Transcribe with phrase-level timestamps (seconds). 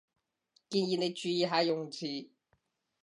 [0.67, 2.27] 建議你注意下用字